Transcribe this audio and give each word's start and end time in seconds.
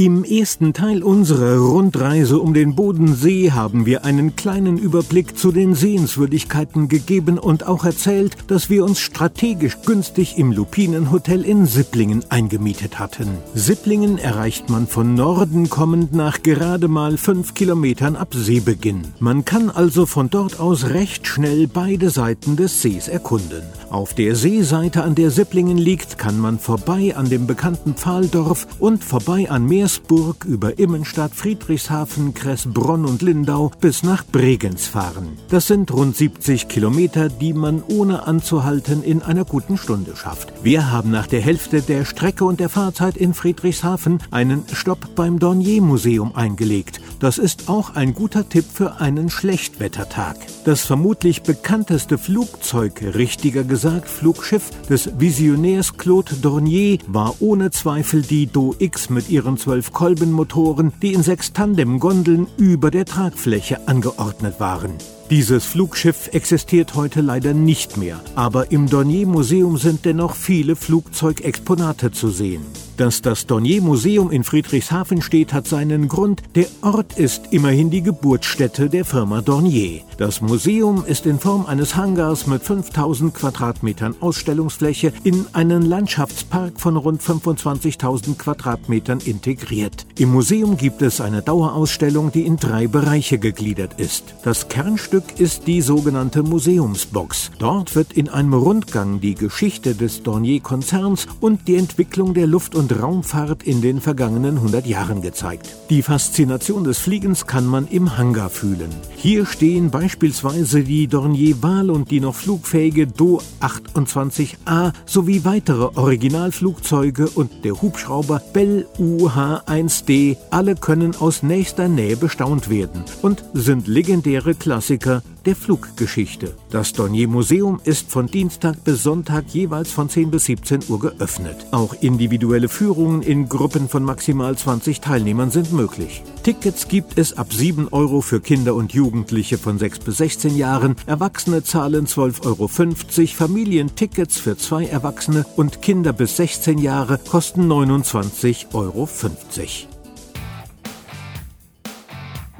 Im 0.00 0.24
ersten 0.24 0.72
Teil 0.72 1.02
unserer 1.02 1.58
Rundreise 1.58 2.38
um 2.38 2.54
den 2.54 2.74
Bodensee 2.74 3.50
haben 3.50 3.84
wir 3.84 4.02
einen 4.02 4.34
kleinen 4.34 4.78
Überblick 4.78 5.36
zu 5.36 5.52
den 5.52 5.74
Sehenswürdigkeiten 5.74 6.88
gegeben 6.88 7.38
und 7.38 7.66
auch 7.66 7.84
erzählt, 7.84 8.34
dass 8.46 8.70
wir 8.70 8.82
uns 8.82 8.98
strategisch 8.98 9.76
günstig 9.84 10.38
im 10.38 10.52
Lupinenhotel 10.52 11.44
in 11.44 11.66
Sipplingen 11.66 12.24
eingemietet 12.30 12.98
hatten. 12.98 13.28
Sipplingen 13.52 14.16
erreicht 14.16 14.70
man 14.70 14.86
von 14.86 15.12
Norden 15.14 15.68
kommend 15.68 16.14
nach 16.14 16.42
gerade 16.42 16.88
mal 16.88 17.18
fünf 17.18 17.52
Kilometern 17.52 18.16
ab 18.16 18.32
Seebeginn. 18.32 19.02
Man 19.18 19.44
kann 19.44 19.68
also 19.68 20.06
von 20.06 20.30
dort 20.30 20.60
aus 20.60 20.84
recht 20.84 21.26
schnell 21.26 21.66
beide 21.66 22.08
Seiten 22.08 22.56
des 22.56 22.80
Sees 22.80 23.06
erkunden. 23.06 23.64
Auf 23.90 24.14
der 24.14 24.34
Seeseite, 24.34 25.02
an 25.02 25.14
der 25.14 25.30
Sipplingen 25.30 25.76
liegt, 25.76 26.16
kann 26.16 26.38
man 26.38 26.58
vorbei 26.58 27.16
an 27.16 27.28
dem 27.28 27.46
bekannten 27.46 27.94
Pfahldorf 27.94 28.66
und 28.78 29.04
vorbei 29.04 29.50
an 29.50 29.66
Meer 29.66 29.89
Meersburg 29.90 30.44
über 30.44 30.78
Immenstadt, 30.78 31.34
Friedrichshafen, 31.34 32.32
Kressbronn 32.32 33.04
und 33.04 33.22
Lindau 33.22 33.72
bis 33.80 34.04
nach 34.04 34.24
Bregenz 34.24 34.86
fahren. 34.86 35.36
Das 35.48 35.66
sind 35.66 35.92
rund 35.92 36.14
70 36.14 36.68
Kilometer, 36.68 37.28
die 37.28 37.52
man 37.52 37.82
ohne 37.82 38.24
anzuhalten 38.24 39.02
in 39.02 39.20
einer 39.22 39.44
guten 39.44 39.76
Stunde 39.76 40.14
schafft. 40.14 40.52
Wir 40.62 40.92
haben 40.92 41.10
nach 41.10 41.26
der 41.26 41.40
Hälfte 41.40 41.82
der 41.82 42.04
Strecke 42.04 42.44
und 42.44 42.60
der 42.60 42.68
Fahrzeit 42.68 43.16
in 43.16 43.34
Friedrichshafen 43.34 44.22
einen 44.30 44.62
Stopp 44.72 45.16
beim 45.16 45.40
Dornier 45.40 45.82
Museum 45.82 46.36
eingelegt. 46.36 47.00
Das 47.18 47.38
ist 47.38 47.68
auch 47.68 47.96
ein 47.96 48.14
guter 48.14 48.48
Tipp 48.48 48.66
für 48.72 49.00
einen 49.00 49.28
Schlechtwettertag. 49.28 50.36
Das 50.64 50.82
vermutlich 50.82 51.42
bekannteste 51.42 52.18
Flugzeug, 52.18 53.00
richtiger 53.14 53.64
gesagt 53.64 54.08
Flugschiff 54.08 54.70
des 54.90 55.18
Visionärs 55.18 55.96
Claude 55.96 56.34
Dornier, 56.36 56.98
war 57.06 57.36
ohne 57.40 57.70
Zweifel 57.70 58.20
die 58.20 58.46
Do 58.46 58.74
X 58.78 59.08
mit 59.08 59.30
ihren 59.30 59.56
zwölf 59.56 59.90
Kolbenmotoren, 59.92 60.92
die 61.00 61.14
in 61.14 61.22
sechs 61.22 61.54
Tandemgondeln 61.54 62.46
über 62.58 62.90
der 62.90 63.06
Tragfläche 63.06 63.88
angeordnet 63.88 64.60
waren. 64.60 64.92
Dieses 65.30 65.64
Flugschiff 65.64 66.28
existiert 66.32 66.94
heute 66.94 67.22
leider 67.22 67.54
nicht 67.54 67.96
mehr, 67.96 68.20
aber 68.34 68.70
im 68.70 68.86
Dornier 68.86 69.26
Museum 69.26 69.78
sind 69.78 70.04
dennoch 70.04 70.34
viele 70.34 70.76
Flugzeugexponate 70.76 72.10
zu 72.10 72.28
sehen. 72.28 72.66
Dass 73.00 73.22
das 73.22 73.46
Dornier 73.46 73.80
Museum 73.80 74.30
in 74.30 74.44
Friedrichshafen 74.44 75.22
steht, 75.22 75.54
hat 75.54 75.66
seinen 75.66 76.06
Grund. 76.06 76.42
Der 76.54 76.66
Ort 76.82 77.18
ist 77.18 77.44
immerhin 77.50 77.88
die 77.88 78.02
Geburtsstätte 78.02 78.90
der 78.90 79.06
Firma 79.06 79.40
Dornier. 79.40 80.02
Das 80.18 80.42
Museum 80.42 81.02
ist 81.06 81.24
in 81.24 81.38
Form 81.38 81.64
eines 81.64 81.96
Hangars 81.96 82.46
mit 82.46 82.62
5000 82.62 83.32
Quadratmetern 83.32 84.16
Ausstellungsfläche 84.20 85.14
in 85.24 85.46
einen 85.54 85.80
Landschaftspark 85.80 86.78
von 86.78 86.98
rund 86.98 87.22
25.000 87.22 88.36
Quadratmetern 88.36 89.20
integriert. 89.20 90.04
Im 90.18 90.32
Museum 90.32 90.76
gibt 90.76 91.00
es 91.00 91.22
eine 91.22 91.40
Dauerausstellung, 91.40 92.30
die 92.32 92.44
in 92.44 92.58
drei 92.58 92.86
Bereiche 92.86 93.38
gegliedert 93.38 93.98
ist. 93.98 94.34
Das 94.42 94.68
Kernstück 94.68 95.40
ist 95.40 95.66
die 95.66 95.80
sogenannte 95.80 96.42
Museumsbox. 96.42 97.52
Dort 97.58 97.96
wird 97.96 98.12
in 98.12 98.28
einem 98.28 98.52
Rundgang 98.52 99.22
die 99.22 99.36
Geschichte 99.36 99.94
des 99.94 100.22
Dornier-Konzerns 100.22 101.28
und 101.40 101.66
die 101.66 101.76
Entwicklung 101.76 102.34
der 102.34 102.46
Luft- 102.46 102.74
und 102.74 102.89
Raumfahrt 102.98 103.62
in 103.62 103.80
den 103.82 104.00
vergangenen 104.00 104.56
100 104.56 104.86
Jahren 104.86 105.22
gezeigt. 105.22 105.76
Die 105.90 106.02
Faszination 106.02 106.84
des 106.84 106.98
Fliegens 106.98 107.46
kann 107.46 107.66
man 107.66 107.86
im 107.88 108.16
Hangar 108.16 108.50
fühlen. 108.50 108.90
Hier 109.16 109.46
stehen 109.46 109.90
beispielsweise 109.90 110.82
die 110.82 111.06
Dornier 111.06 111.62
Wahl 111.62 111.90
und 111.90 112.10
die 112.10 112.20
noch 112.20 112.34
flugfähige 112.34 113.06
Do 113.06 113.40
28A 113.60 114.92
sowie 115.04 115.44
weitere 115.44 115.96
Originalflugzeuge 115.96 117.28
und 117.28 117.64
der 117.64 117.80
Hubschrauber 117.80 118.42
Bell 118.52 118.86
UH-1D. 118.98 120.36
Alle 120.50 120.74
können 120.74 121.14
aus 121.16 121.42
nächster 121.42 121.88
Nähe 121.88 122.16
bestaunt 122.16 122.70
werden 122.70 123.04
und 123.22 123.44
sind 123.54 123.86
legendäre 123.86 124.54
Klassiker 124.54 125.22
der 125.44 125.56
Fluggeschichte. 125.56 126.54
Das 126.70 126.92
Dornier 126.92 127.28
Museum 127.28 127.80
ist 127.84 128.10
von 128.10 128.26
Dienstag 128.26 128.84
bis 128.84 129.02
Sonntag 129.02 129.44
jeweils 129.48 129.90
von 129.90 130.08
10 130.08 130.30
bis 130.30 130.44
17 130.44 130.84
Uhr 130.88 131.00
geöffnet. 131.00 131.66
Auch 131.70 131.94
individuelle 132.00 132.68
Führungen 132.68 133.22
in 133.22 133.48
Gruppen 133.48 133.88
von 133.88 134.02
maximal 134.04 134.56
20 134.56 135.00
Teilnehmern 135.00 135.50
sind 135.50 135.72
möglich. 135.72 136.22
Tickets 136.42 136.88
gibt 136.88 137.18
es 137.18 137.36
ab 137.36 137.52
7 137.52 137.88
Euro 137.88 138.20
für 138.20 138.40
Kinder 138.40 138.74
und 138.74 138.92
Jugendliche 138.92 139.58
von 139.58 139.78
6 139.78 140.00
bis 140.00 140.16
16 140.18 140.56
Jahren. 140.56 140.96
Erwachsene 141.06 141.62
zahlen 141.62 142.06
12,50 142.06 142.46
Euro. 142.46 142.68
Familientickets 142.68 144.38
für 144.38 144.56
zwei 144.56 144.86
Erwachsene 144.86 145.46
und 145.56 145.82
Kinder 145.82 146.12
bis 146.12 146.36
16 146.36 146.78
Jahre 146.78 147.18
kosten 147.18 147.70
29,50 147.70 148.74
Euro. 148.74 149.08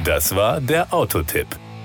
Das 0.05 0.35
war 0.35 0.61
der 0.61 0.93
Autotipp. 0.93 1.47